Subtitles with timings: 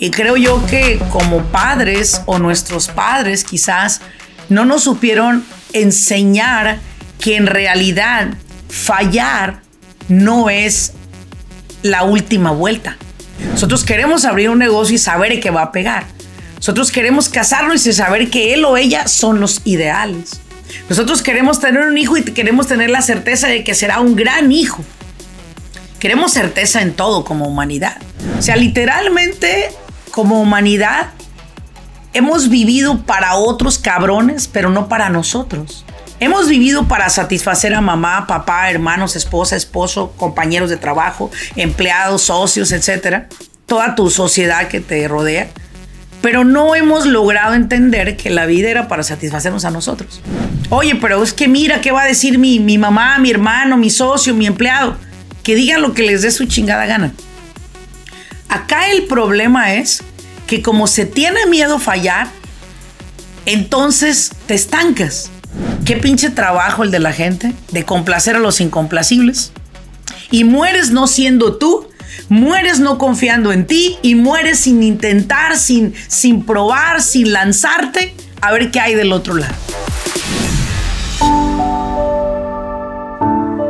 [0.00, 4.00] Y creo yo que como padres o nuestros padres quizás
[4.48, 6.80] no nos supieron enseñar
[7.20, 8.28] que en realidad
[8.68, 9.60] fallar
[10.08, 10.94] no es
[11.82, 12.96] la última vuelta.
[13.52, 16.04] Nosotros queremos abrir un negocio y saber que va a pegar.
[16.56, 20.40] Nosotros queremos casarnos y saber que él o ella son los ideales.
[20.88, 24.50] Nosotros queremos tener un hijo y queremos tener la certeza de que será un gran
[24.50, 24.82] hijo.
[25.98, 27.98] Queremos certeza en todo como humanidad.
[28.38, 29.70] O sea, literalmente
[30.10, 31.08] como humanidad
[32.12, 35.84] hemos vivido para otros cabrones, pero no para nosotros.
[36.18, 42.72] Hemos vivido para satisfacer a mamá, papá, hermanos, esposa, esposo, compañeros de trabajo, empleados, socios,
[42.72, 43.28] etcétera,
[43.64, 45.48] toda tu sociedad que te rodea.
[46.20, 50.20] Pero no hemos logrado entender que la vida era para satisfacernos a nosotros.
[50.68, 53.88] Oye, pero es que mira qué va a decir mi, mi mamá, mi hermano, mi
[53.88, 54.96] socio, mi empleado.
[55.42, 57.14] Que digan lo que les dé su chingada gana.
[58.50, 60.02] Acá el problema es
[60.50, 62.26] que como se tiene miedo a fallar,
[63.46, 65.30] entonces te estancas.
[65.84, 69.52] Qué pinche trabajo el de la gente, de complacer a los incomplacibles.
[70.32, 71.86] Y mueres no siendo tú,
[72.28, 78.50] mueres no confiando en ti y mueres sin intentar, sin, sin probar, sin lanzarte a
[78.50, 79.54] ver qué hay del otro lado.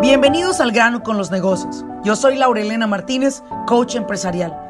[0.01, 1.85] Bienvenidos al grano con los negocios.
[2.05, 4.70] Yo soy Laurelena Martínez, coach empresarial.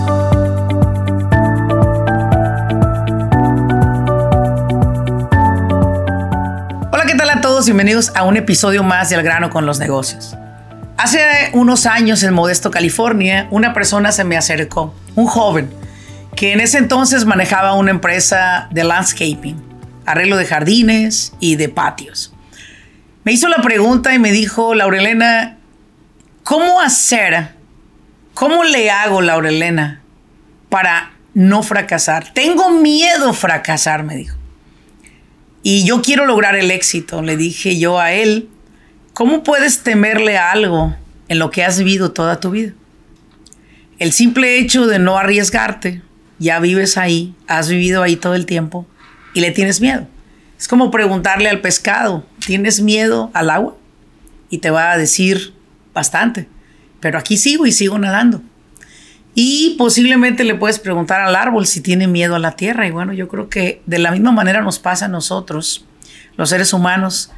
[7.65, 10.35] Bienvenidos a un episodio más de Al grano con los negocios.
[10.97, 11.19] Hace
[11.53, 15.69] unos años en Modesto, California, una persona se me acercó, un joven,
[16.35, 19.61] que en ese entonces manejaba una empresa de landscaping,
[20.05, 22.33] arreglo de jardines y de patios.
[23.23, 25.57] Me hizo la pregunta y me dijo, Laurelena,
[26.43, 27.55] ¿cómo hacer,
[28.33, 30.01] cómo le hago, Laurelena,
[30.69, 32.33] para no fracasar?
[32.33, 34.40] Tengo miedo fracasar, me dijo.
[35.63, 38.49] Y yo quiero lograr el éxito, le dije yo a él.
[39.13, 40.95] ¿Cómo puedes temerle a algo
[41.27, 42.73] en lo que has vivido toda tu vida?
[43.99, 46.01] El simple hecho de no arriesgarte,
[46.39, 48.87] ya vives ahí, has vivido ahí todo el tiempo
[49.35, 50.07] y le tienes miedo.
[50.57, 53.75] Es como preguntarle al pescado, ¿tienes miedo al agua?
[54.49, 55.53] Y te va a decir
[55.93, 56.47] bastante,
[56.99, 58.41] pero aquí sigo y sigo nadando.
[59.33, 62.87] Y posiblemente le puedes preguntar al árbol si tiene miedo a la tierra.
[62.87, 65.85] Y bueno, yo creo que de la misma manera nos pasa a nosotros,
[66.35, 67.31] los seres humanos,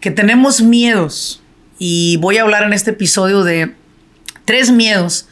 [0.00, 1.42] que tenemos miedos.
[1.78, 3.74] Y voy a hablar en este episodio de
[4.44, 5.28] tres miedos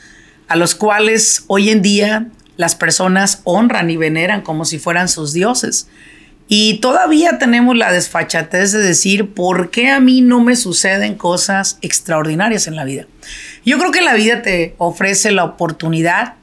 [0.48, 5.32] a los cuales hoy en día las personas honran y veneran como si fueran sus
[5.32, 5.88] dioses.
[6.48, 11.78] Y todavía tenemos la desfachatez de decir, ¿por qué a mí no me suceden cosas
[11.82, 13.06] extraordinarias en la vida?
[13.64, 16.34] Yo creo que la vida te ofrece la oportunidad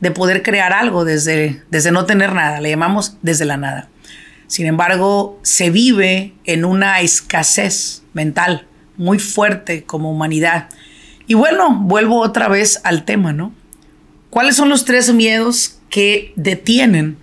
[0.00, 3.90] de poder crear algo desde, desde no tener nada, le llamamos desde la nada.
[4.46, 8.66] Sin embargo, se vive en una escasez mental
[8.96, 10.68] muy fuerte como humanidad.
[11.26, 13.54] Y bueno, vuelvo otra vez al tema, ¿no?
[14.30, 17.18] ¿Cuáles son los tres miedos que detienen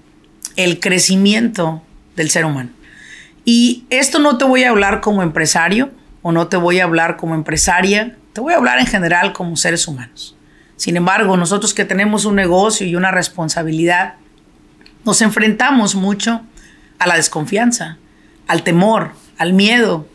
[0.55, 1.83] el crecimiento
[2.17, 2.71] del ser humano.
[3.45, 5.91] Y esto no te voy a hablar como empresario
[6.21, 9.55] o no te voy a hablar como empresaria, te voy a hablar en general como
[9.55, 10.35] seres humanos.
[10.75, 14.15] Sin embargo, nosotros que tenemos un negocio y una responsabilidad,
[15.05, 16.41] nos enfrentamos mucho
[16.99, 17.97] a la desconfianza,
[18.47, 20.07] al temor, al miedo,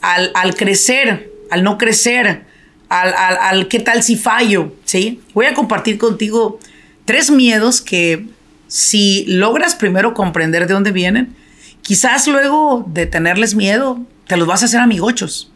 [0.00, 2.44] al, crecer, al no crecer,
[2.88, 5.20] al, al, qué tal si fallo, ¿sí?
[5.34, 6.60] Voy a compartir contigo
[7.04, 8.26] tres miedos que
[8.68, 11.34] si logras primero comprender de dónde vienen,
[11.82, 15.50] quizás luego de tenerles miedo, te los vas a hacer amigochos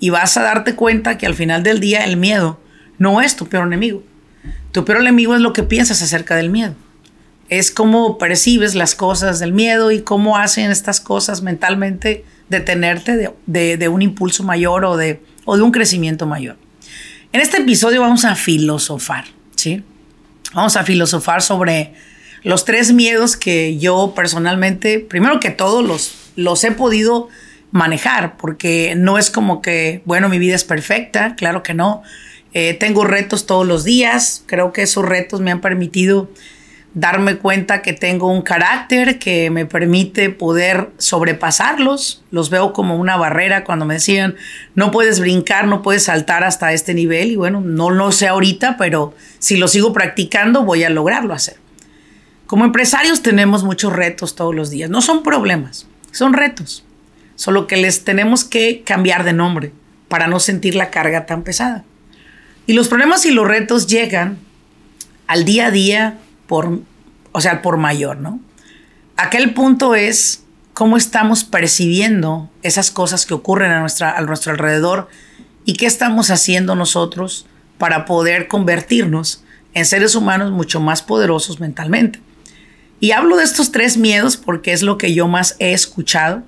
[0.00, 2.58] y vas a darte cuenta que al final del día el miedo
[2.98, 4.02] no es tu peor enemigo.
[4.72, 6.74] Tu peor enemigo es lo que piensas acerca del miedo.
[7.48, 13.88] Es cómo percibes las cosas del miedo y cómo hacen estas cosas mentalmente detenerte de,
[13.88, 16.56] un impulso mayor o de, o de un crecimiento mayor.
[17.32, 19.26] En este episodio vamos a filosofar,
[19.56, 19.82] ¿sí?
[20.54, 21.94] Vamos a filosofar sobre
[22.44, 27.28] los tres miedos que yo personalmente, primero que todo, los, los he podido
[27.72, 32.02] manejar, porque no es como que, bueno, mi vida es perfecta, claro que no.
[32.52, 36.30] Eh, tengo retos todos los días, creo que esos retos me han permitido
[36.94, 42.22] darme cuenta que tengo un carácter que me permite poder sobrepasarlos.
[42.30, 44.36] Los veo como una barrera cuando me decían,
[44.76, 47.32] no puedes brincar, no puedes saltar hasta este nivel.
[47.32, 51.63] Y bueno, no lo sé ahorita, pero si lo sigo practicando voy a lograrlo hacer.
[52.54, 54.88] Como empresarios tenemos muchos retos todos los días.
[54.88, 56.84] No son problemas, son retos.
[57.34, 59.72] Solo que les tenemos que cambiar de nombre
[60.06, 61.82] para no sentir la carga tan pesada.
[62.68, 64.38] Y los problemas y los retos llegan
[65.26, 66.78] al día a día por,
[67.32, 68.38] o sea, por mayor, ¿no?
[69.16, 75.08] Aquel punto es cómo estamos percibiendo esas cosas que ocurren a, nuestra, a nuestro alrededor
[75.64, 77.46] y qué estamos haciendo nosotros
[77.78, 79.42] para poder convertirnos
[79.72, 82.20] en seres humanos mucho más poderosos mentalmente.
[83.04, 86.42] Y hablo de estos tres miedos porque es lo que yo más he escuchado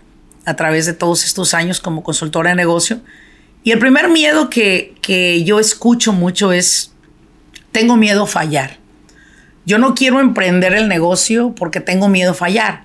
[0.46, 3.02] a través de todos estos años como consultora de negocio.
[3.62, 6.94] Y el primer miedo que, que yo escucho mucho es,
[7.72, 8.78] tengo miedo a fallar.
[9.66, 12.84] Yo no quiero emprender el negocio porque tengo miedo a fallar.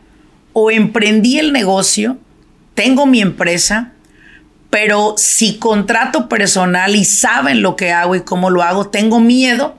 [0.51, 2.17] O emprendí el negocio,
[2.73, 3.93] tengo mi empresa,
[4.69, 9.77] pero si contrato personal y saben lo que hago y cómo lo hago, tengo miedo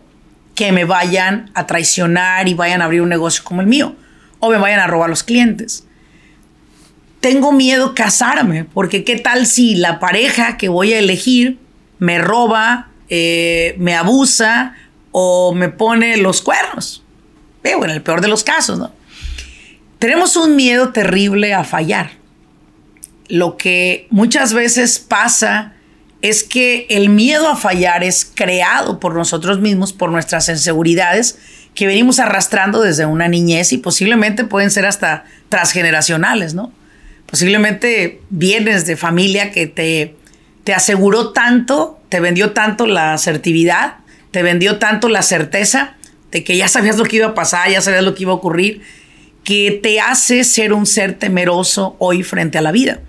[0.54, 3.96] que me vayan a traicionar y vayan a abrir un negocio como el mío
[4.38, 5.86] o me vayan a robar los clientes.
[7.20, 11.58] Tengo miedo casarme porque qué tal si la pareja que voy a elegir
[11.98, 14.74] me roba, eh, me abusa
[15.12, 17.04] o me pone los cuernos.
[17.62, 18.92] Veo, en el peor de los casos, ¿no?
[20.00, 22.10] Tenemos un miedo terrible a fallar.
[23.28, 25.74] Lo que muchas veces pasa
[26.22, 31.38] es que el miedo a fallar es creado por nosotros mismos, por nuestras inseguridades
[31.74, 36.72] que venimos arrastrando desde una niñez y posiblemente pueden ser hasta transgeneracionales, ¿no?
[37.26, 40.14] Posiblemente vienes de familia que te,
[40.64, 43.96] te aseguró tanto, te vendió tanto la asertividad,
[44.30, 45.96] te vendió tanto la certeza
[46.30, 48.36] de que ya sabías lo que iba a pasar, ya sabías lo que iba a
[48.36, 48.82] ocurrir,
[49.44, 53.00] que te hace ser un ser temeroso hoy frente a la vida.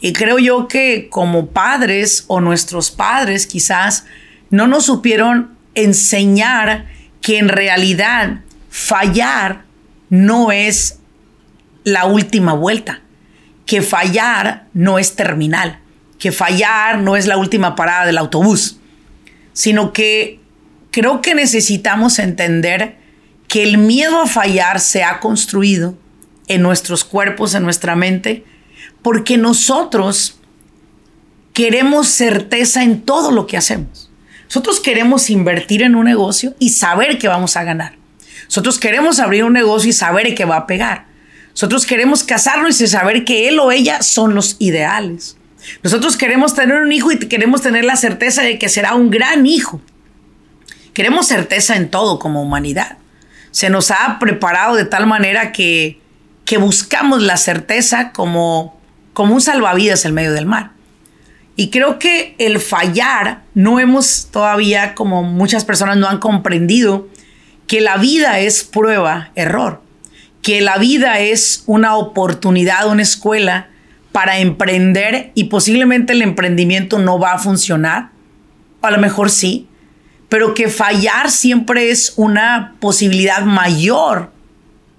[0.00, 4.04] Y creo yo que como padres o nuestros padres quizás
[4.48, 6.86] no nos supieron enseñar
[7.20, 9.64] que en realidad fallar
[10.08, 10.98] no es
[11.84, 13.00] la última vuelta,
[13.66, 15.80] que fallar no es terminal,
[16.18, 18.78] que fallar no es la última parada del autobús,
[19.52, 20.40] sino que
[20.90, 22.96] creo que necesitamos entender
[23.48, 25.96] que el miedo a fallar se ha construido
[26.46, 28.44] en nuestros cuerpos, en nuestra mente,
[29.02, 30.38] porque nosotros
[31.52, 34.10] queremos certeza en todo lo que hacemos.
[34.44, 37.96] Nosotros queremos invertir en un negocio y saber que vamos a ganar.
[38.44, 41.06] Nosotros queremos abrir un negocio y saber que va a pegar.
[41.50, 45.36] Nosotros queremos casarnos y saber que él o ella son los ideales.
[45.82, 49.46] Nosotros queremos tener un hijo y queremos tener la certeza de que será un gran
[49.46, 49.80] hijo.
[50.94, 52.98] Queremos certeza en todo como humanidad.
[53.50, 56.00] Se nos ha preparado de tal manera que,
[56.44, 58.79] que buscamos la certeza como,
[59.20, 60.70] como un salvavidas en medio del mar.
[61.54, 67.06] Y creo que el fallar, no hemos todavía, como muchas personas no han comprendido,
[67.66, 69.82] que la vida es prueba, error,
[70.40, 73.68] que la vida es una oportunidad, una escuela
[74.10, 78.12] para emprender y posiblemente el emprendimiento no va a funcionar,
[78.80, 79.68] a lo mejor sí,
[80.30, 84.32] pero que fallar siempre es una posibilidad mayor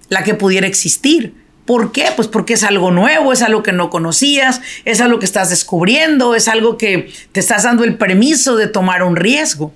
[0.10, 1.41] la que pudiera existir.
[1.72, 2.08] ¿Por qué?
[2.18, 6.36] Pues porque es algo nuevo, es algo que no conocías, es algo que estás descubriendo,
[6.36, 9.74] es algo que te estás dando el permiso de tomar un riesgo.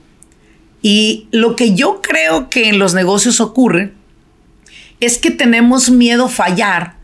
[0.82, 3.94] Y lo que yo creo que en los negocios ocurre
[5.00, 6.96] es que tenemos miedo a fallar,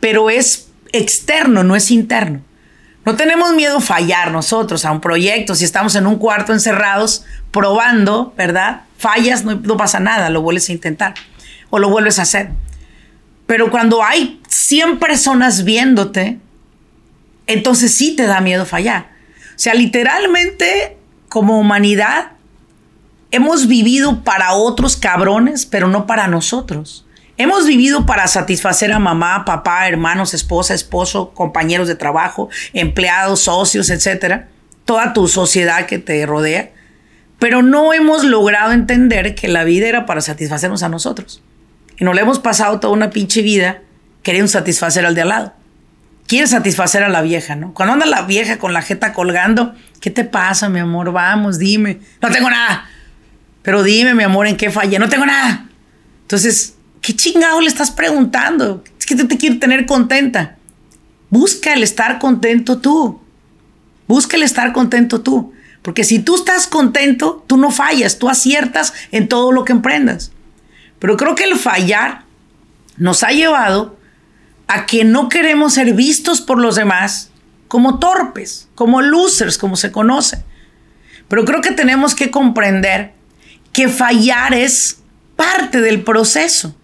[0.00, 2.40] pero es externo, no es interno.
[3.04, 5.54] No tenemos miedo a fallar nosotros a un proyecto.
[5.54, 8.84] Si estamos en un cuarto encerrados probando, ¿verdad?
[8.96, 11.12] Fallas, no, pasa nada, lo vuelves a intentar
[11.68, 12.52] o lo vuelves a hacer.
[13.50, 16.38] Pero cuando hay 100 personas viéndote,
[17.48, 19.08] entonces sí te da miedo fallar.
[19.56, 20.96] O sea, literalmente
[21.28, 22.30] como humanidad
[23.32, 27.04] hemos vivido para otros cabrones, pero no para nosotros.
[27.38, 33.90] Hemos vivido para satisfacer a mamá, papá, hermanos, esposa, esposo, compañeros de trabajo, empleados, socios,
[33.90, 34.46] etcétera,
[34.84, 36.70] toda tu sociedad que te rodea,
[37.40, 41.42] pero no hemos logrado entender que la vida era para satisfacernos a nosotros.
[42.00, 43.82] Y nos le hemos pasado toda una pinche vida
[44.22, 45.54] queriendo satisfacer al de al lado.
[46.26, 47.72] Quiere satisfacer a la vieja, ¿no?
[47.74, 51.12] Cuando anda la vieja con la jeta colgando, ¿qué te pasa, mi amor?
[51.12, 52.00] Vamos, dime.
[52.20, 52.88] No tengo nada.
[53.62, 54.98] Pero dime, mi amor, ¿en qué fallé?
[54.98, 55.68] No tengo nada.
[56.22, 58.84] Entonces, ¿Qué chingado le estás preguntando?
[58.98, 60.56] Es que te quiero tener contenta.
[61.30, 63.20] Busca el estar contento tú.
[64.06, 65.52] Busca el estar contento tú.
[65.82, 70.32] Porque si tú estás contento, tú no fallas, tú aciertas en todo lo que emprendas.
[71.00, 72.22] Pero creo que el fallar
[72.96, 73.98] nos ha llevado
[74.68, 77.30] a que no queremos ser vistos por los demás
[77.66, 80.44] como torpes, como losers, como se conoce.
[81.26, 83.12] Pero creo que tenemos que comprender
[83.72, 84.98] que fallar es
[85.36, 86.76] parte del proceso,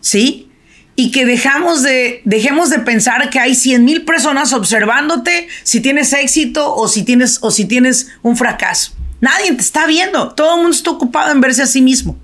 [0.00, 0.50] ¿sí?
[0.96, 6.12] Y que dejamos de, dejemos de pensar que hay 100 mil personas observándote si tienes
[6.12, 8.92] éxito o si tienes, o si tienes un fracaso.
[9.20, 10.32] Nadie te está viendo.
[10.34, 12.16] Todo el mundo está ocupado en verse a sí mismo.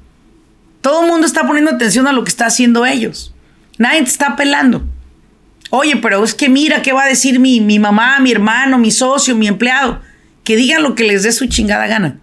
[0.81, 3.35] Todo el mundo está poniendo atención a lo que está haciendo ellos.
[3.79, 4.85] Nadie te está pelando.
[5.71, 8.91] Oye, pero es que mira qué va a decir mi, mi mamá, mi hermano, mi
[8.91, 10.01] socio, mi empleado.
[10.45, 12.19] Que digan lo que les dé su chingada gana.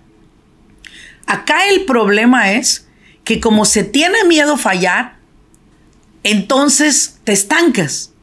[1.28, 2.88] Acá el problema es
[3.24, 5.18] que como se tiene miedo a fallar,
[6.24, 8.14] entonces te estancas.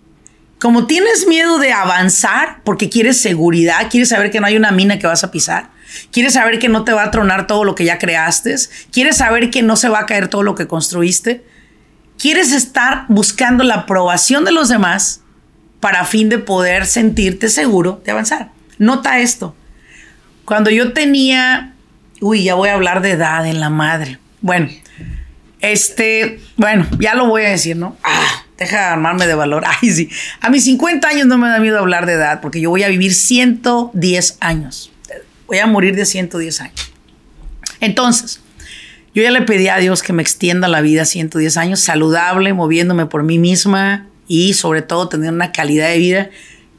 [0.59, 4.99] Como tienes miedo de avanzar porque quieres seguridad, quieres saber que no hay una mina
[4.99, 5.71] que vas a pisar,
[6.11, 8.57] quieres saber que no te va a tronar todo lo que ya creaste,
[8.93, 11.45] quieres saber que no se va a caer todo lo que construiste,
[12.19, 15.23] quieres estar buscando la aprobación de los demás
[15.81, 18.51] para fin de poder sentirte seguro de avanzar.
[18.79, 19.55] Nota esto.
[20.45, 21.75] Cuando yo tenía,
[22.21, 24.19] uy, ya voy a hablar de edad en la madre.
[24.41, 24.69] Bueno,
[25.61, 27.97] este, bueno, ya lo voy a decir, ¿no?
[28.03, 29.65] Ah, Deja armarme de valor.
[29.83, 30.11] Ay, sí.
[30.41, 32.89] A mis 50 años no me da miedo hablar de edad porque yo voy a
[32.89, 34.93] vivir 110 años.
[35.47, 36.93] Voy a morir de 110 años.
[37.81, 38.41] Entonces,
[39.15, 43.07] yo ya le pedí a Dios que me extienda la vida 110 años, saludable, moviéndome
[43.07, 46.31] por mí misma y sobre todo tener una calidad de vida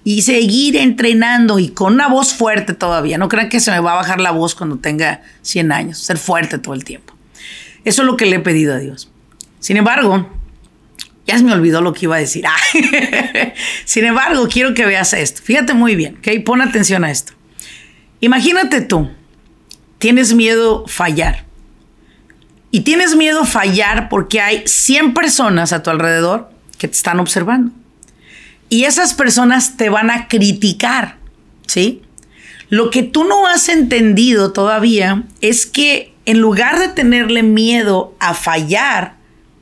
[0.04, 3.18] y seguir entrenando y con una voz fuerte todavía.
[3.18, 6.18] No crean que se me va a bajar la voz cuando tenga 100 años, ser
[6.18, 7.14] fuerte todo el tiempo.
[7.86, 9.10] Eso es lo que le he pedido a Dios.
[9.60, 10.30] Sin embargo,
[11.26, 12.46] ya se me olvidó lo que iba a decir.
[13.86, 15.42] Sin embargo, quiero que veas esto.
[15.42, 16.44] Fíjate muy bien, ¿ok?
[16.44, 17.34] Pon atención a esto.
[18.26, 19.12] Imagínate tú,
[20.00, 21.46] tienes miedo fallar.
[22.72, 27.72] Y tienes miedo fallar porque hay 100 personas a tu alrededor que te están observando.
[28.68, 31.18] Y esas personas te van a criticar,
[31.68, 32.02] ¿sí?
[32.70, 38.34] Lo que tú no has entendido todavía es que en lugar de tenerle miedo a
[38.34, 39.18] fallar,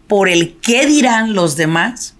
[0.07, 2.15] por el qué dirán los demás,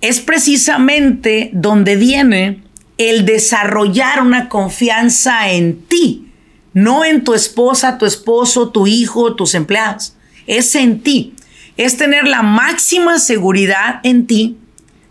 [0.00, 2.63] es precisamente donde viene
[2.98, 6.28] el desarrollar una confianza en ti,
[6.72, 10.14] no en tu esposa, tu esposo, tu hijo, tus empleados.
[10.46, 11.34] Es en ti.
[11.76, 14.58] Es tener la máxima seguridad en ti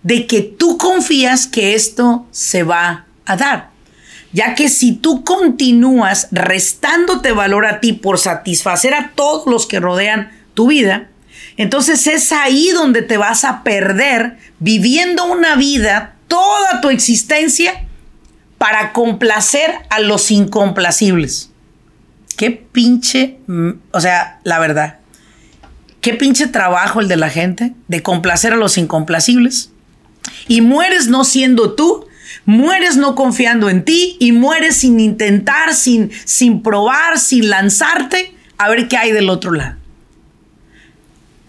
[0.03, 3.71] de que tú confías que esto se va a dar.
[4.31, 9.79] Ya que si tú continúas restándote valor a ti por satisfacer a todos los que
[9.79, 11.09] rodean tu vida,
[11.57, 17.85] entonces es ahí donde te vas a perder viviendo una vida, toda tu existencia,
[18.57, 21.51] para complacer a los incomplacibles.
[22.35, 24.97] Qué pinche, mm, o sea, la verdad,
[26.01, 29.69] qué pinche trabajo el de la gente de complacer a los incomplacibles.
[30.47, 32.07] Y mueres no siendo tú,
[32.45, 38.69] mueres no confiando en ti y mueres sin intentar, sin, sin probar, sin lanzarte a
[38.69, 39.83] ver qué hay del otro lado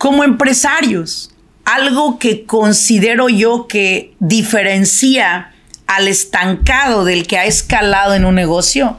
[0.04, 1.33] como empresarios,
[1.64, 5.52] algo que considero yo que diferencia
[5.86, 8.98] al estancado del que ha escalado en un negocio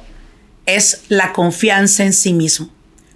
[0.65, 2.69] es la confianza en sí mismo.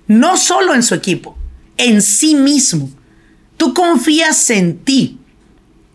[0.07, 1.37] No solo en su equipo,
[1.77, 2.89] en sí mismo.
[3.57, 5.19] Tú confías en ti,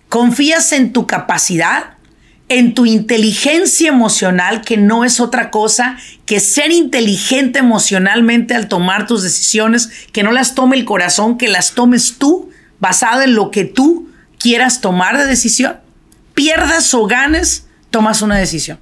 [0.08, 1.94] confías en tu capacidad,
[2.49, 5.96] en tu inteligencia emocional, que no es otra cosa
[6.26, 11.49] que ser inteligente emocionalmente al tomar tus decisiones, que no las tome el corazón, que
[11.49, 12.50] las tomes tú,
[12.81, 15.78] basado en lo que tú quieras tomar de decisión.
[16.35, 18.78] Pierdas o ganes, tomas una decisión.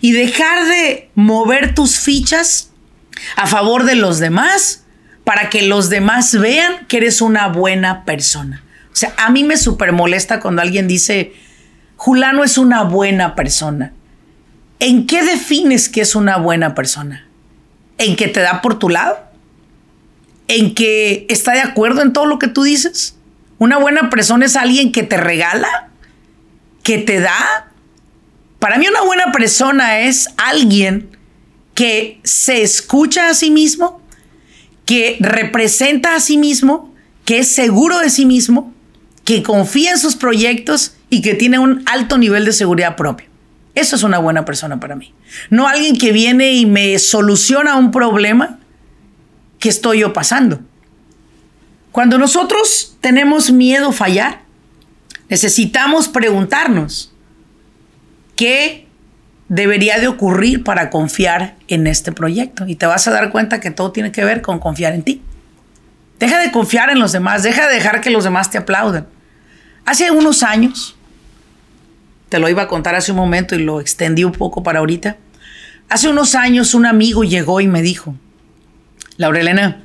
[0.00, 2.70] Y dejar de mover tus fichas
[3.36, 4.84] a favor de los demás
[5.24, 8.62] para que los demás vean que eres una buena persona.
[8.92, 11.32] O sea, a mí me súper molesta cuando alguien dice,
[11.96, 13.92] Julano es una buena persona.
[14.80, 17.26] ¿En qué defines que es una buena persona?
[17.98, 19.18] ¿En que te da por tu lado?
[20.48, 23.16] ¿En que está de acuerdo en todo lo que tú dices?
[23.58, 25.90] ¿Una buena persona es alguien que te regala?
[26.82, 27.70] ¿Que te da?
[28.58, 31.10] Para mí una buena persona es alguien
[31.74, 34.00] que se escucha a sí mismo,
[34.84, 38.74] que representa a sí mismo, que es seguro de sí mismo,
[39.24, 43.28] que confía en sus proyectos y que tiene un alto nivel de seguridad propia.
[43.74, 45.14] Eso es una buena persona para mí.
[45.50, 48.58] No alguien que viene y me soluciona un problema
[49.58, 50.60] que estoy yo pasando.
[51.92, 54.42] Cuando nosotros tenemos miedo a fallar,
[55.28, 57.12] necesitamos preguntarnos
[58.36, 58.86] qué
[59.48, 62.66] debería de ocurrir para confiar en este proyecto.
[62.66, 65.22] Y te vas a dar cuenta que todo tiene que ver con confiar en ti.
[66.18, 69.06] Deja de confiar en los demás, deja de dejar que los demás te aplaudan.
[69.84, 70.96] Hace unos años,
[72.28, 75.16] te lo iba a contar hace un momento y lo extendí un poco para ahorita.
[75.88, 78.14] Hace unos años un amigo llegó y me dijo,
[79.18, 79.82] Laurelena,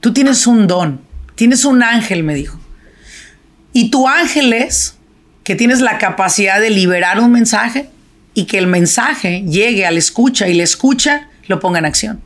[0.00, 1.02] tú tienes un don,
[1.34, 2.58] tienes un ángel, me dijo.
[3.74, 4.96] Y tu ángel es
[5.44, 7.90] que tienes la capacidad de liberar un mensaje
[8.34, 12.20] y que el mensaje llegue al escucha y le escucha lo ponga en acción.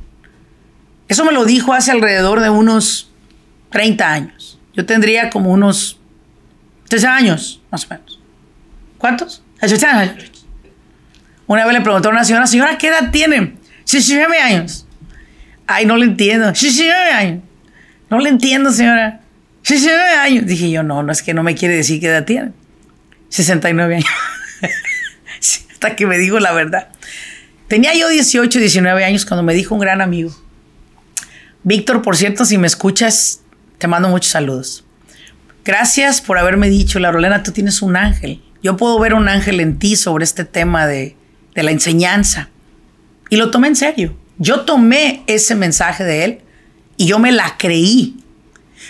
[1.09, 3.11] Eso me lo dijo hace alrededor de unos
[3.71, 4.59] 30 años.
[4.75, 5.99] Yo tendría como unos
[6.89, 8.21] 13 años, más o menos.
[8.99, 9.43] ¿Cuántos?
[11.47, 13.57] Una vez le preguntó a una señora, señora, ¿qué edad tiene?
[13.85, 14.87] 69 años.
[15.67, 16.55] Ay, no le entiendo.
[16.55, 17.43] 69 años.
[18.11, 19.21] No le entiendo, señora.
[19.63, 20.47] 69 años.
[20.47, 22.53] Dije yo, no, no es que no me quiere decir qué edad tiene.
[23.29, 24.09] 69 años.
[25.73, 26.89] Hasta que me dijo la verdad.
[27.69, 30.31] Tenía yo 18, 19 años cuando me dijo un gran amigo.
[31.63, 33.41] Víctor, por cierto, si me escuchas,
[33.79, 34.85] te mando muchos saludos.
[35.65, 38.43] Gracias por haberme dicho, Laurelena, tú tienes un ángel.
[38.63, 41.17] Yo puedo ver un ángel en ti sobre este tema de,
[41.55, 42.51] de la enseñanza.
[43.31, 44.17] Y lo tomé en serio.
[44.43, 46.41] Yo tomé ese mensaje de él
[46.97, 48.17] y yo me la creí.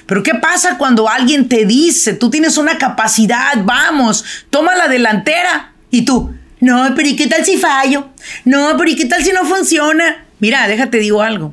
[0.07, 5.75] Pero ¿qué pasa cuando alguien te dice, tú tienes una capacidad, vamos, toma la delantera
[5.91, 8.09] y tú, no, pero ¿y qué tal si fallo?
[8.47, 10.25] No, pero ¿y qué tal si no funciona?
[10.39, 11.53] Mira, déjate digo algo.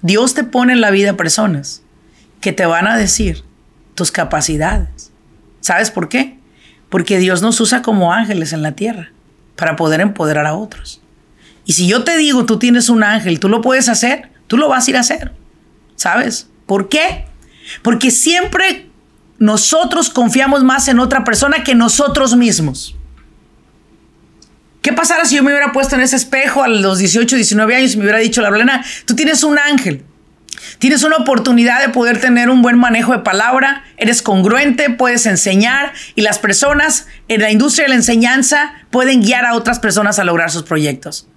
[0.00, 1.82] Dios te pone en la vida personas
[2.40, 3.44] que te van a decir
[3.94, 5.12] tus capacidades.
[5.60, 6.38] ¿Sabes por qué?
[6.88, 9.10] Porque Dios nos usa como ángeles en la tierra
[9.56, 11.02] para poder empoderar a otros.
[11.66, 14.68] Y si yo te digo, tú tienes un ángel, tú lo puedes hacer, tú lo
[14.68, 15.32] vas a ir a hacer.
[15.96, 16.48] ¿Sabes?
[16.64, 17.26] ¿Por qué?
[17.82, 18.86] Porque siempre
[19.38, 22.96] nosotros confiamos más en otra persona que nosotros mismos.
[24.80, 27.94] ¿Qué pasara si yo me hubiera puesto en ese espejo a los 18, 19 años
[27.94, 30.04] y me hubiera dicho, la Blena, tú tienes un ángel?
[30.78, 35.92] Tienes una oportunidad de poder tener un buen manejo de palabra, eres congruente, puedes enseñar
[36.14, 40.24] y las personas en la industria de la enseñanza pueden guiar a otras personas a
[40.24, 41.28] lograr sus proyectos.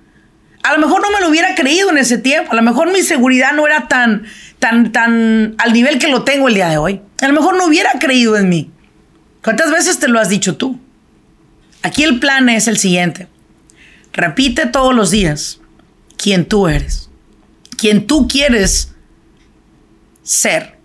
[0.63, 3.01] A lo mejor no me lo hubiera creído en ese tiempo, a lo mejor mi
[3.01, 4.25] seguridad no era tan,
[4.59, 7.01] tan, tan al nivel que lo tengo el día de hoy.
[7.21, 8.71] A lo mejor no hubiera creído en mí.
[9.43, 10.79] ¿Cuántas veces te lo has dicho tú?
[11.81, 13.27] Aquí el plan es el siguiente.
[14.11, 15.61] Repite todos los días
[16.17, 17.09] quién tú eres,
[17.77, 18.93] quién tú quieres
[20.23, 20.77] ser,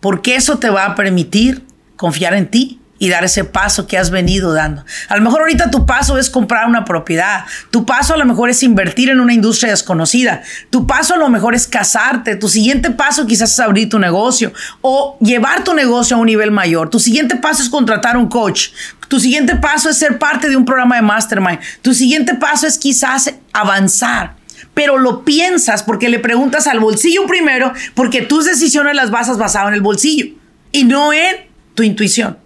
[0.00, 1.62] porque eso te va a permitir
[1.96, 4.82] confiar en ti y dar ese paso que has venido dando.
[5.08, 8.48] A lo mejor ahorita tu paso es comprar una propiedad, tu paso a lo mejor
[8.48, 12.90] es invertir en una industria desconocida, tu paso a lo mejor es casarte, tu siguiente
[12.90, 16.98] paso quizás es abrir tu negocio o llevar tu negocio a un nivel mayor, tu
[16.98, 18.68] siguiente paso es contratar un coach,
[19.08, 22.78] tu siguiente paso es ser parte de un programa de mastermind, tu siguiente paso es
[22.78, 24.36] quizás avanzar
[24.72, 29.68] pero lo piensas porque le preguntas al bolsillo primero, porque tus decisiones las basas basado
[29.68, 30.34] en el bolsillo
[30.72, 31.36] y no en
[31.76, 32.38] tu intuición.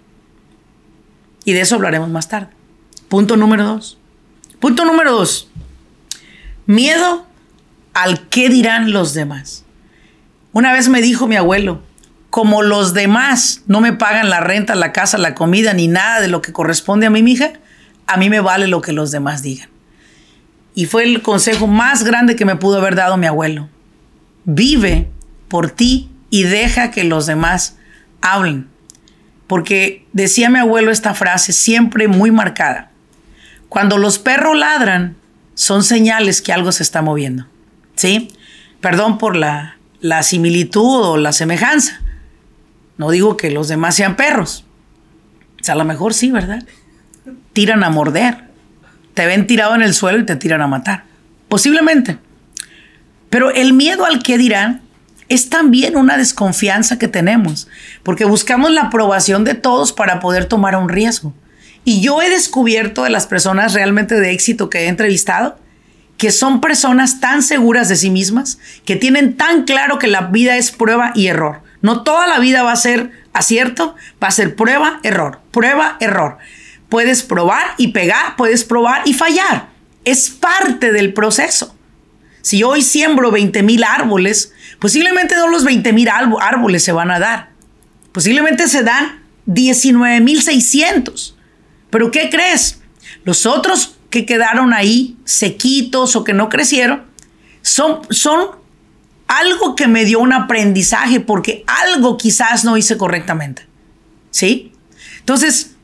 [1.49, 2.49] Y de eso hablaremos más tarde.
[3.09, 3.97] Punto número dos.
[4.61, 5.49] Punto número dos.
[6.67, 7.25] Miedo
[7.95, 9.65] al qué dirán los demás.
[10.53, 11.81] Una vez me dijo mi abuelo,
[12.29, 16.29] como los demás no me pagan la renta, la casa, la comida, ni nada de
[16.29, 17.55] lo que corresponde a mi hija,
[18.07, 19.71] a mí me vale lo que los demás digan.
[20.75, 23.71] Y fue el consejo más grande que me pudo haber dado mi abuelo.
[24.45, 25.09] Vive
[25.49, 27.79] por ti y deja que los demás
[28.21, 28.69] hablen
[29.49, 32.91] porque decía mi abuelo esta frase siempre muy marcada.
[33.69, 35.17] Cuando los perros ladran,
[35.55, 37.47] son señales que algo se está moviendo.
[37.97, 38.29] ¿Sí?
[38.81, 42.01] Perdón por la, la similitud o la semejanza.
[42.97, 44.65] No digo que los demás sean perros.
[45.61, 46.63] O sea, a lo mejor sí, ¿verdad?
[47.53, 48.45] Tiran a morder.
[49.15, 51.05] Te ven tirado en el suelo y te tiran a matar.
[51.49, 52.19] Posiblemente.
[53.31, 54.83] Pero el miedo al que dirán
[55.29, 57.69] es también una desconfianza que tenemos,
[58.03, 61.35] porque buscamos la aprobación de todos para poder tomar un riesgo.
[61.85, 65.59] Y yo he descubierto de las personas realmente de éxito que he entrevistado,
[66.17, 70.57] que son personas tan seguras de sí mismas, que tienen tan claro que la vida
[70.57, 71.63] es prueba y error.
[71.81, 76.39] No toda la vida va a ser acierto, va a ser prueba, error, prueba, error.
[76.89, 79.69] Puedes probar y pegar, puedes probar y fallar.
[80.05, 81.75] Es parte del proceso.
[82.43, 87.19] Si hoy siembro 20 mil árboles, posiblemente no los 20 mil árboles se van a
[87.19, 87.51] dar.
[88.13, 91.37] Posiblemente se dan 19 mil 600.
[91.91, 92.81] Pero ¿qué crees?
[93.25, 97.05] Los otros que quedaron ahí, sequitos o que no crecieron,
[97.63, 98.51] son, son
[99.27, 103.67] algo que me dio un aprendizaje porque algo quizás no hice correctamente.
[104.31, 104.73] ¿Sí?
[105.21, 105.77] Entonces,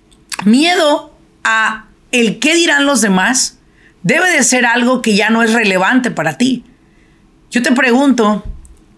[0.44, 3.59] miedo a el qué dirán los demás
[4.02, 6.64] debe de ser algo que ya no es relevante para ti.
[7.50, 8.44] Yo te pregunto,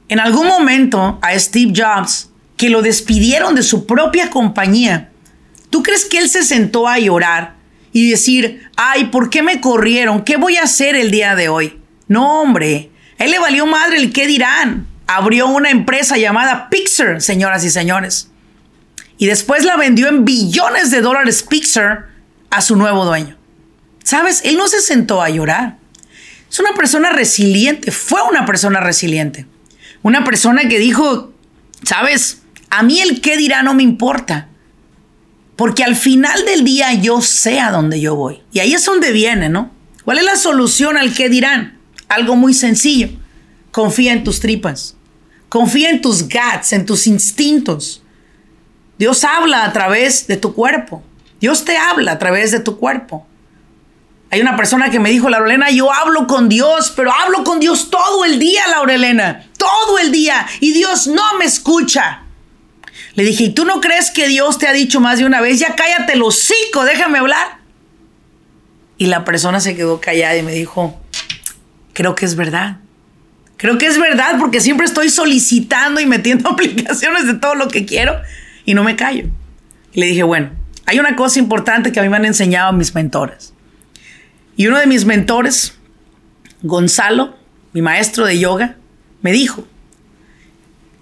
[0.08, 5.10] En algún momento a Steve Jobs, que lo despidieron de su propia compañía,
[5.70, 7.56] ¿tú crees que él se sentó a llorar
[7.92, 10.22] y decir, ay, ¿por qué me corrieron?
[10.22, 11.80] ¿Qué voy a hacer el día de hoy?
[12.08, 14.86] No, hombre, él le valió madre el qué dirán.
[15.08, 18.30] Abrió una empresa llamada Pixar, señoras y señores.
[19.18, 22.08] Y después la vendió en billones de dólares Pixar
[22.50, 23.36] a su nuevo dueño.
[24.04, 24.42] ¿Sabes?
[24.44, 25.78] Él no se sentó a llorar.
[26.50, 29.46] Es una persona resiliente, fue una persona resiliente.
[30.06, 31.32] Una persona que dijo,
[31.82, 32.42] ¿sabes?
[32.70, 34.46] A mí el qué dirá no me importa.
[35.56, 38.40] Porque al final del día yo sé a dónde yo voy.
[38.52, 39.72] Y ahí es donde viene, ¿no?
[40.04, 41.80] ¿Cuál es la solución al qué dirán?
[42.06, 43.08] Algo muy sencillo.
[43.72, 44.94] Confía en tus tripas.
[45.48, 48.00] Confía en tus guts, en tus instintos.
[48.98, 51.02] Dios habla a través de tu cuerpo.
[51.40, 53.26] Dios te habla a través de tu cuerpo.
[54.30, 57.90] Hay una persona que me dijo, Laurelena, yo hablo con Dios, pero hablo con Dios
[57.90, 62.22] todo el día, Laurelena, todo el día, y Dios no me escucha.
[63.14, 65.58] Le dije, ¿y tú no crees que Dios te ha dicho más de una vez,
[65.58, 67.58] ya cállate el hocico, déjame hablar?
[68.98, 71.00] Y la persona se quedó callada y me dijo,
[71.92, 72.78] creo que es verdad.
[73.56, 77.86] Creo que es verdad porque siempre estoy solicitando y metiendo aplicaciones de todo lo que
[77.86, 78.20] quiero
[78.64, 79.26] y no me callo.
[79.94, 80.50] Le dije, bueno,
[80.84, 83.54] hay una cosa importante que a mí me han enseñado mis mentores.
[84.56, 85.78] Y uno de mis mentores,
[86.62, 87.36] Gonzalo,
[87.72, 88.76] mi maestro de yoga,
[89.22, 89.66] me dijo,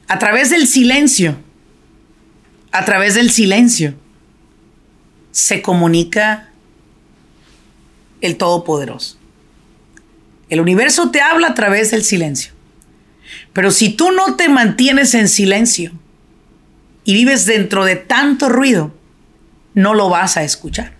[0.08, 1.36] a través del silencio,
[2.72, 3.94] a través del silencio,
[5.30, 6.50] se comunica
[8.20, 9.18] el Todopoderoso.
[10.48, 12.52] El universo te habla a través del silencio.
[13.52, 15.92] Pero si tú no te mantienes en silencio
[17.04, 18.94] y vives dentro de tanto ruido,
[19.74, 20.92] no lo vas a escuchar.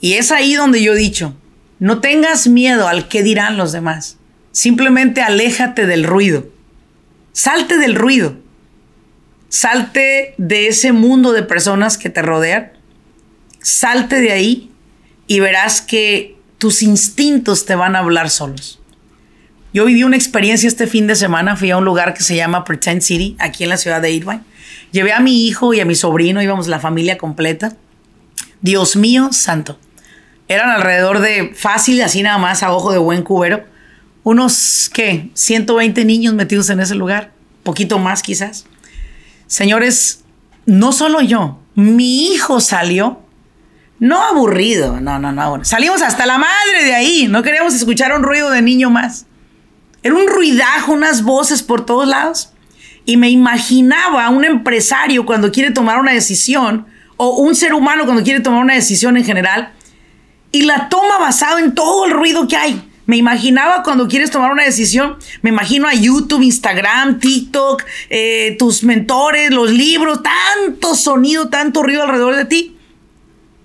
[0.00, 1.34] Y es ahí donde yo he dicho,
[1.78, 4.19] no tengas miedo al que dirán los demás.
[4.52, 6.48] Simplemente aléjate del ruido.
[7.32, 8.36] Salte del ruido.
[9.48, 12.72] Salte de ese mundo de personas que te rodean.
[13.60, 14.70] Salte de ahí
[15.26, 18.80] y verás que tus instintos te van a hablar solos.
[19.72, 21.56] Yo viví una experiencia este fin de semana.
[21.56, 24.42] Fui a un lugar que se llama Pretend City, aquí en la ciudad de Irvine.
[24.90, 27.76] Llevé a mi hijo y a mi sobrino, íbamos la familia completa.
[28.60, 29.78] Dios mío, santo
[30.50, 33.64] eran alrededor de fácil, así nada más a ojo de buen cubero,
[34.22, 35.30] unos, ¿qué?
[35.34, 38.66] 120 niños metidos en ese lugar, poquito más quizás.
[39.46, 40.24] Señores,
[40.66, 43.20] no solo yo, mi hijo salió,
[43.98, 48.22] no aburrido, no, no, no, salimos hasta la madre de ahí, no queríamos escuchar un
[48.22, 49.26] ruido de niño más.
[50.02, 52.52] Era un ruidajo, unas voces por todos lados.
[53.04, 58.04] Y me imaginaba a un empresario cuando quiere tomar una decisión, o un ser humano
[58.04, 59.72] cuando quiere tomar una decisión en general,
[60.52, 62.89] y la toma basado en todo el ruido que hay.
[63.10, 68.84] Me imaginaba cuando quieres tomar una decisión, me imagino a YouTube, Instagram, TikTok, eh, tus
[68.84, 72.76] mentores, los libros, tanto sonido, tanto ruido alrededor de ti,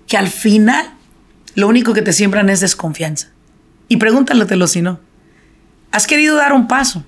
[0.08, 0.96] que al final
[1.54, 3.28] lo único que te siembran es desconfianza.
[3.88, 5.00] Y pregúntaletelo si no.
[5.92, 7.06] Has querido dar un paso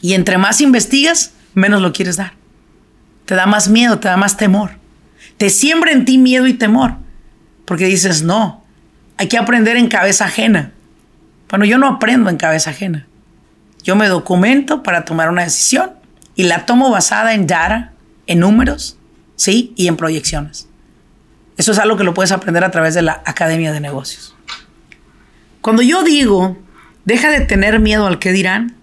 [0.00, 2.34] y entre más investigas, menos lo quieres dar.
[3.24, 4.78] Te da más miedo, te da más temor.
[5.36, 6.94] Te siembra en ti miedo y temor.
[7.64, 8.64] Porque dices, no,
[9.16, 10.70] hay que aprender en cabeza ajena.
[11.48, 13.06] Bueno, yo no aprendo en cabeza ajena.
[13.82, 15.92] Yo me documento para tomar una decisión
[16.34, 17.92] y la tomo basada en data,
[18.26, 18.98] en números,
[19.36, 19.72] ¿sí?
[19.76, 20.68] Y en proyecciones.
[21.56, 24.34] Eso es algo que lo puedes aprender a través de la Academia de Negocios.
[25.60, 26.58] Cuando yo digo,
[27.04, 28.76] deja de tener miedo al que dirán,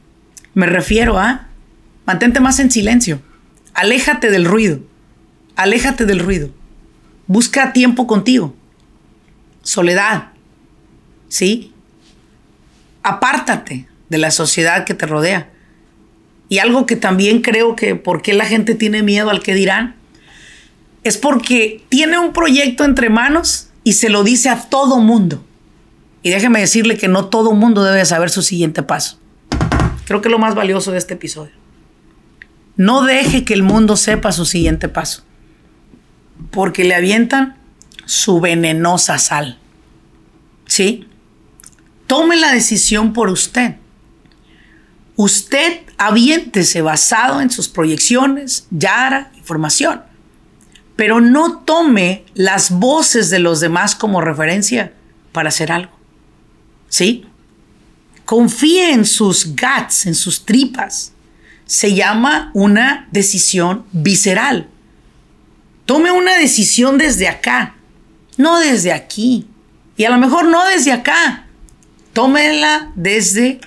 [0.53, 1.47] me refiero a
[2.05, 3.21] mantente más en silencio.
[3.73, 4.79] Aléjate del ruido.
[5.55, 6.49] Aléjate del ruido.
[7.27, 8.55] Busca tiempo contigo
[9.63, 10.27] soledad,
[11.29, 11.72] ¿sí?
[13.03, 15.49] Apártate de la sociedad que te rodea.
[16.49, 19.95] Y algo que también creo que por qué la gente tiene miedo al que dirán,
[21.03, 25.43] es porque tiene un proyecto entre manos y se lo dice a todo mundo.
[26.21, 29.19] Y déjeme decirle que no todo mundo debe saber su siguiente paso.
[30.05, 31.51] Creo que es lo más valioso de este episodio.
[32.75, 35.23] No deje que el mundo sepa su siguiente paso.
[36.49, 37.57] Porque le avientan
[38.05, 39.59] su venenosa sal.
[40.65, 41.07] ¿Sí?
[42.07, 43.75] Tome la decisión por usted.
[45.15, 50.03] Usted aviéntese basado en sus proyecciones, yara, información.
[50.95, 54.93] Pero no tome las voces de los demás como referencia
[55.31, 55.91] para hacer algo.
[56.89, 57.25] ¿Sí?
[58.25, 61.13] Confíe en sus guts, en sus tripas.
[61.65, 64.69] Se llama una decisión visceral.
[65.85, 67.75] Tome una decisión desde acá,
[68.37, 69.47] no desde aquí.
[69.97, 71.42] Y a lo mejor no desde acá.
[72.13, 73.59] Tómela desde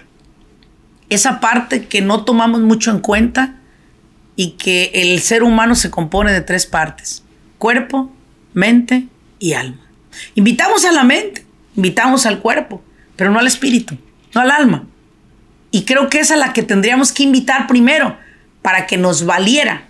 [1.09, 3.57] esa parte que no tomamos mucho en cuenta
[4.37, 7.25] y que el ser humano se compone de tres partes,
[7.59, 8.13] cuerpo,
[8.55, 9.07] mente
[9.39, 9.81] y alma.
[10.35, 12.83] Invitamos a la mente, invitamos al cuerpo,
[13.17, 13.97] pero no al espíritu,
[14.35, 14.85] no al alma.
[15.71, 18.17] Y creo que esa es la que tendríamos que invitar primero
[18.63, 19.89] para que nos valiera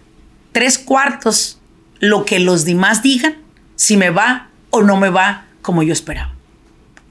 [0.53, 1.61] tres cuartos
[1.99, 3.37] lo que los demás digan,
[3.75, 6.36] si me va o no me va como yo esperaba.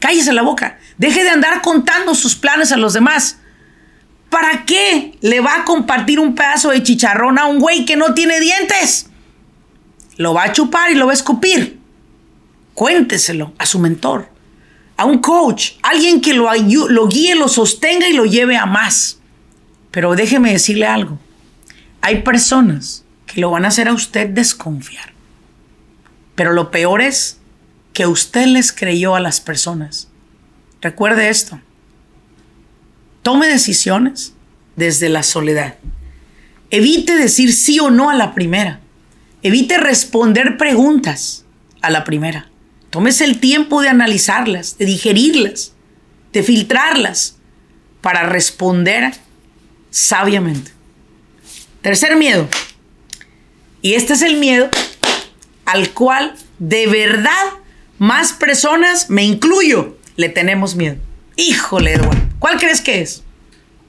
[0.05, 3.39] Cállese la boca, deje de andar contando sus planes a los demás.
[4.29, 8.13] ¿Para qué le va a compartir un pedazo de chicharrón a un güey que no
[8.13, 9.09] tiene dientes?
[10.17, 11.79] Lo va a chupar y lo va a escupir.
[12.75, 14.29] Cuénteselo a su mentor,
[14.95, 19.17] a un coach, alguien que lo, lo guíe, lo sostenga y lo lleve a más.
[19.89, 21.17] Pero déjeme decirle algo.
[22.01, 25.13] Hay personas que lo van a hacer a usted desconfiar.
[26.35, 27.39] Pero lo peor es
[27.95, 30.09] que usted les creyó a las personas.
[30.81, 31.61] Recuerde esto.
[33.23, 34.33] Tome decisiones
[34.75, 35.75] desde la soledad.
[36.71, 38.81] Evite decir sí o no a la primera.
[39.43, 41.45] Evite responder preguntas
[41.81, 42.49] a la primera.
[42.89, 45.71] Tómese el tiempo de analizarlas, de digerirlas,
[46.33, 47.37] de filtrarlas
[48.01, 49.13] para responder
[49.89, 50.71] sabiamente.
[51.81, 52.49] Tercer miedo.
[53.81, 54.69] Y este es el miedo
[55.63, 57.64] al cual de verdad
[57.97, 60.97] más personas, me incluyo, le tenemos miedo.
[61.35, 62.21] Híjole, Eduardo.
[62.39, 63.23] ¿Cuál crees que es?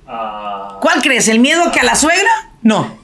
[0.06, 0.78] Ah.
[0.80, 1.28] ¿Cuál crees?
[1.28, 2.50] ¿El miedo que a la suegra?
[2.62, 2.98] No.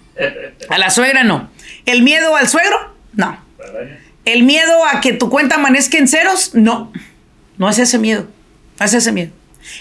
[0.69, 1.51] A la suegra no.
[1.87, 2.95] ¿El miedo al suegro?
[3.15, 3.39] No.
[4.25, 6.55] ¿El miedo a que tu cuenta amanezca en ceros?
[6.55, 6.93] No.
[7.59, 8.29] No es ese miedo.
[8.79, 9.33] No es ese miedo.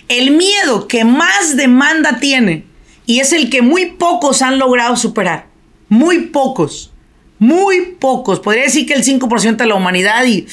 [0.08, 2.66] El miedo que más demanda tiene
[3.06, 5.48] y es el que muy pocos han logrado superar.
[5.90, 6.92] Muy pocos.
[7.40, 8.40] Muy pocos.
[8.40, 10.48] Podría decir que el 5% de la humanidad y,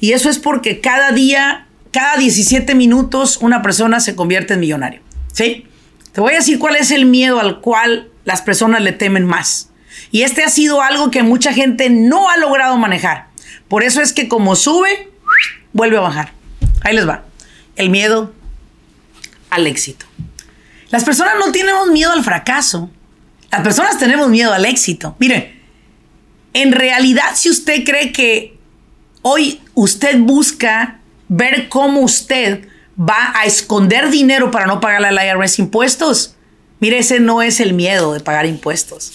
[0.00, 5.00] y eso es porque cada día cada 17 minutos una persona se convierte en millonario.
[5.32, 5.66] ¿Sí?
[6.12, 9.70] Te voy a decir cuál es el miedo al cual las personas le temen más.
[10.10, 13.28] Y este ha sido algo que mucha gente no ha logrado manejar.
[13.68, 15.08] Por eso es que como sube,
[15.72, 16.32] vuelve a bajar.
[16.82, 17.24] Ahí les va.
[17.76, 18.32] El miedo
[19.50, 20.06] al éxito.
[20.90, 22.90] Las personas no tenemos miedo al fracaso.
[23.50, 25.16] Las personas tenemos miedo al éxito.
[25.18, 25.60] Mire,
[26.52, 28.58] en realidad si usted cree que
[29.22, 35.58] hoy usted busca ver cómo usted va a esconder dinero para no pagarle al IRS
[35.58, 36.36] impuestos.
[36.80, 39.10] Mire, ese no es el miedo de pagar impuestos.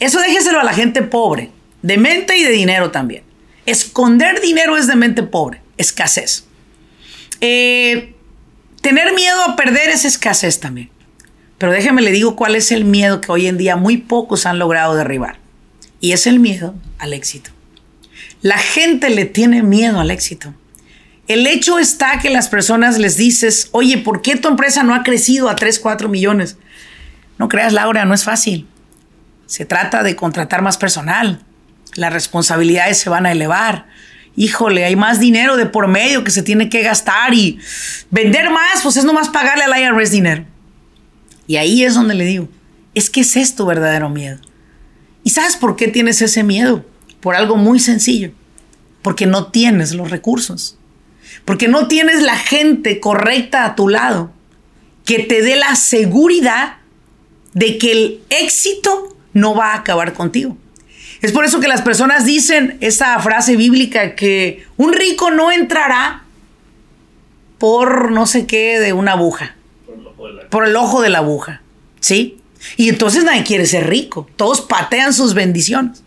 [0.00, 1.52] Eso déjeselo a la gente pobre,
[1.82, 3.22] de mente y de dinero también.
[3.64, 6.46] Esconder dinero es de mente pobre, escasez.
[7.40, 8.16] Eh,
[8.80, 10.90] tener miedo a perder es escasez también.
[11.58, 14.58] Pero déjeme le digo cuál es el miedo que hoy en día muy pocos han
[14.58, 15.38] logrado derribar.
[16.00, 17.50] Y es el miedo al éxito.
[18.42, 20.54] La gente le tiene miedo al éxito.
[21.26, 25.02] El hecho está que las personas les dices, oye, ¿por qué tu empresa no ha
[25.02, 26.56] crecido a 3, 4 millones?
[27.38, 28.66] No creas, Laura, no es fácil.
[29.46, 31.42] Se trata de contratar más personal.
[31.94, 33.86] Las responsabilidades se van a elevar.
[34.36, 37.58] Híjole, hay más dinero de por medio que se tiene que gastar y
[38.10, 40.44] vender más, pues es nomás pagarle al IRS dinero.
[41.46, 42.48] Y ahí es donde le digo,
[42.94, 44.38] es que es esto verdadero miedo.
[45.24, 46.86] ¿Y sabes por qué tienes ese miedo?
[47.20, 48.32] Por algo muy sencillo.
[49.02, 50.78] Porque no tienes los recursos
[51.44, 54.30] porque no tienes la gente correcta a tu lado
[55.04, 56.76] que te dé la seguridad
[57.54, 60.56] de que el éxito no va a acabar contigo.
[61.22, 66.24] Es por eso que las personas dicen esa frase bíblica que un rico no entrará
[67.56, 69.56] por no sé qué de una aguja.
[70.50, 71.62] Por el ojo de la aguja.
[72.00, 72.38] ¿Sí?
[72.76, 74.28] Y entonces nadie quiere ser rico.
[74.36, 76.02] Todos patean sus bendiciones.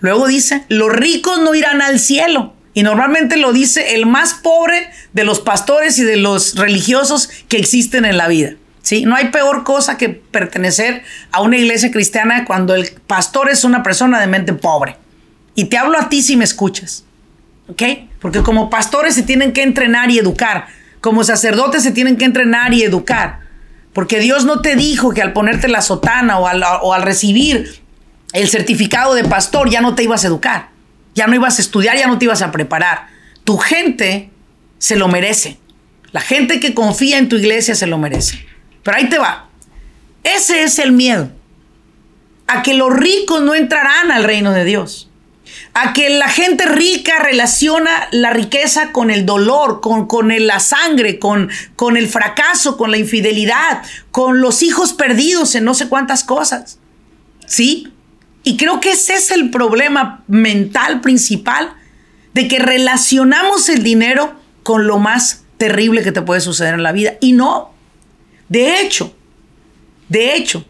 [0.00, 2.54] Luego dice, los ricos no irán al cielo.
[2.74, 7.58] Y normalmente lo dice el más pobre de los pastores y de los religiosos que
[7.58, 8.54] existen en la vida.
[8.80, 9.04] ¿sí?
[9.04, 13.82] No hay peor cosa que pertenecer a una iglesia cristiana cuando el pastor es una
[13.82, 14.96] persona de mente pobre.
[15.54, 17.04] Y te hablo a ti si me escuchas.
[17.68, 17.82] ¿Ok?
[18.20, 20.68] Porque como pastores se tienen que entrenar y educar.
[21.00, 23.40] Como sacerdotes se tienen que entrenar y educar.
[23.92, 27.81] Porque Dios no te dijo que al ponerte la sotana o al, o al recibir
[28.32, 30.70] el certificado de pastor ya no te ibas a educar.
[31.14, 33.08] Ya no ibas a estudiar, ya no te ibas a preparar.
[33.44, 34.30] Tu gente
[34.78, 35.58] se lo merece.
[36.12, 38.46] La gente que confía en tu iglesia se lo merece.
[38.82, 39.48] Pero ahí te va.
[40.24, 41.30] Ese es el miedo.
[42.46, 45.10] A que los ricos no entrarán al reino de Dios.
[45.74, 51.18] A que la gente rica relaciona la riqueza con el dolor, con, con la sangre,
[51.18, 56.24] con, con el fracaso, con la infidelidad, con los hijos perdidos en no sé cuántas
[56.24, 56.78] cosas.
[57.46, 57.92] ¿Sí?
[58.44, 61.74] Y creo que ese es el problema mental principal
[62.34, 66.92] de que relacionamos el dinero con lo más terrible que te puede suceder en la
[66.92, 67.14] vida.
[67.20, 67.72] Y no.
[68.48, 69.14] De hecho,
[70.12, 70.66] De hecho,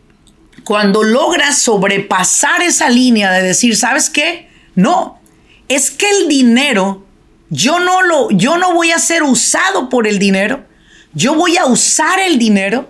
[0.63, 4.49] cuando logras sobrepasar esa línea de decir, ¿sabes qué?
[4.77, 5.21] No,
[5.67, 7.05] es que el dinero,
[7.51, 10.65] yo no lo, yo no voy a ser usado por el dinero,
[11.13, 12.89] yo voy a usar el dinero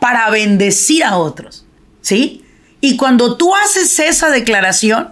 [0.00, 1.64] para bendecir a otros,
[2.00, 2.41] ¿sí?
[2.84, 5.10] Y cuando tú haces esa declaración,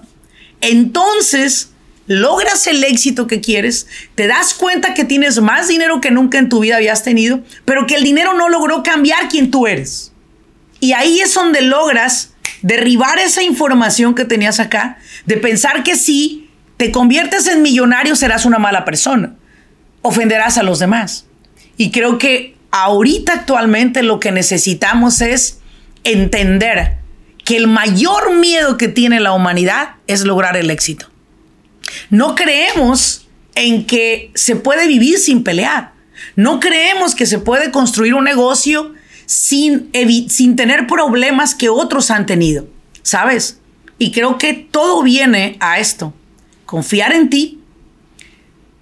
[0.60, 1.70] entonces
[2.08, 6.48] logras el éxito que quieres, te das cuenta que tienes más dinero que nunca en
[6.48, 10.10] tu vida habías tenido, pero que el dinero no logró cambiar quien tú eres.
[10.80, 16.50] Y ahí es donde logras derribar esa información que tenías acá, de pensar que si
[16.76, 19.36] te conviertes en millonario serás una mala persona,
[20.02, 21.26] ofenderás a los demás.
[21.76, 25.60] Y creo que ahorita actualmente lo que necesitamos es
[26.02, 26.99] entender
[27.50, 31.08] que el mayor miedo que tiene la humanidad es lograr el éxito.
[32.08, 35.90] No creemos en que se puede vivir sin pelear.
[36.36, 38.94] No creemos que se puede construir un negocio
[39.26, 39.90] sin,
[40.28, 42.68] sin tener problemas que otros han tenido,
[43.02, 43.58] ¿sabes?
[43.98, 46.14] Y creo que todo viene a esto.
[46.66, 47.58] Confiar en ti,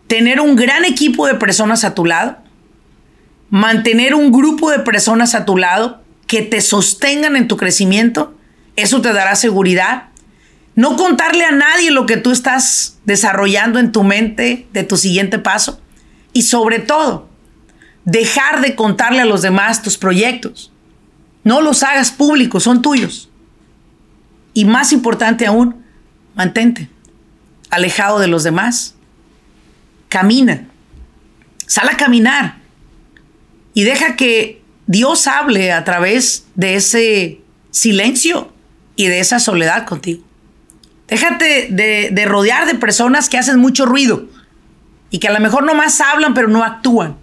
[0.09, 2.37] tener un gran equipo de personas a tu lado,
[3.49, 8.35] mantener un grupo de personas a tu lado que te sostengan en tu crecimiento,
[8.83, 10.09] eso te dará seguridad.
[10.75, 15.39] No contarle a nadie lo que tú estás desarrollando en tu mente de tu siguiente
[15.39, 15.81] paso.
[16.33, 17.29] Y sobre todo,
[18.05, 20.73] dejar de contarle a los demás tus proyectos.
[21.43, 23.29] No los hagas públicos, son tuyos.
[24.55, 25.85] Y más importante aún,
[26.35, 26.89] mantente
[27.71, 28.95] alejado de los demás.
[30.09, 30.69] Camina.
[31.67, 32.59] Sal a caminar.
[33.75, 38.53] Y deja que Dios hable a través de ese silencio
[38.99, 40.25] y de esa soledad contigo.
[41.07, 44.27] Déjate de, de rodear de personas que hacen mucho ruido
[45.11, 47.17] y que a lo mejor nomás hablan pero no actúan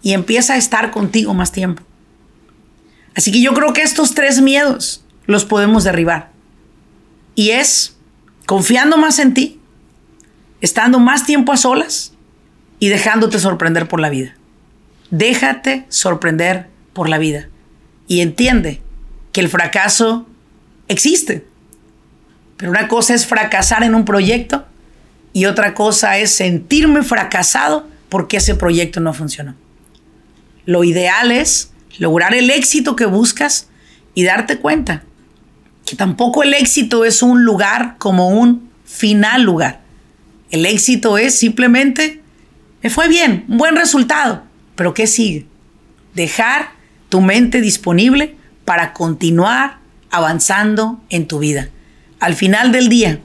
[0.00, 1.82] y empieza a estar contigo más tiempo.
[3.14, 6.30] Así que yo creo que estos tres miedos los podemos derribar.
[7.34, 7.98] Y es
[8.46, 9.60] confiando más en ti,
[10.62, 12.14] estando más tiempo a solas
[12.78, 14.34] y dejándote sorprender por la vida.
[15.10, 17.50] Déjate sorprender por la vida
[18.08, 18.80] y entiende
[19.32, 20.26] que el fracaso
[20.90, 21.46] existe.
[22.56, 24.66] Pero una cosa es fracasar en un proyecto
[25.32, 29.54] y otra cosa es sentirme fracasado porque ese proyecto no funcionó.
[30.66, 33.68] Lo ideal es lograr el éxito que buscas
[34.14, 35.04] y darte cuenta
[35.86, 39.80] que tampoco el éxito es un lugar como un final lugar.
[40.50, 42.20] El éxito es simplemente,
[42.82, 44.42] me fue bien, un buen resultado,
[44.74, 45.46] pero ¿qué sigue?
[46.14, 46.72] Dejar
[47.08, 49.79] tu mente disponible para continuar
[50.10, 51.68] avanzando en tu vida.
[52.18, 53.20] Al final del día,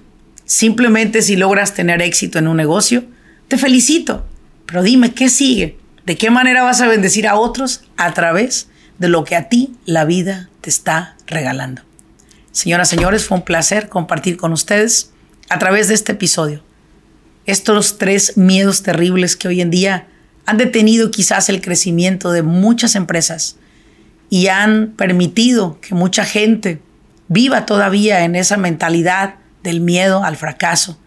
[0.45, 3.03] simplemente si logras tener éxito en un negocio,
[3.47, 4.25] te felicito,
[4.65, 5.77] pero dime, ¿qué sigue?
[6.05, 7.81] ¿De qué manera vas a bendecir a otros?
[7.97, 8.67] A través
[8.99, 11.81] de lo que a ti la vida te está regalando.
[12.51, 15.11] Señoras, señores, fue un placer compartir con ustedes
[15.49, 16.63] a través de este episodio
[17.45, 20.07] estos tres miedos terribles que hoy en día
[20.45, 23.57] han detenido quizás el crecimiento de muchas empresas
[24.29, 26.81] y han permitido que mucha gente
[27.27, 30.99] viva todavía en esa mentalidad del miedo al fracaso.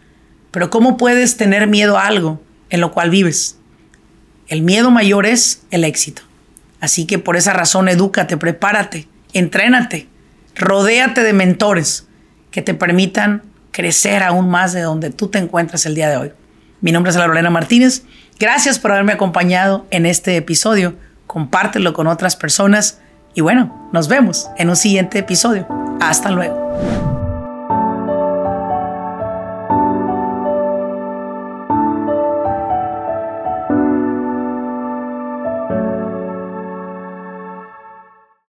[0.50, 3.59] Pero ¿cómo puedes tener miedo a algo en lo cual vives?
[4.48, 6.22] El miedo mayor es el éxito.
[6.81, 10.09] Así que por esa razón, edúcate, prepárate, entrénate,
[10.54, 12.07] rodéate de mentores
[12.50, 16.33] que te permitan crecer aún más de donde tú te encuentras el día de hoy.
[16.81, 18.02] Mi nombre es Lorena Martínez.
[18.38, 20.94] Gracias por haberme acompañado en este episodio.
[21.26, 23.00] Compártelo con otras personas
[23.35, 25.67] y bueno, nos vemos en un siguiente episodio.
[26.01, 27.28] Hasta luego.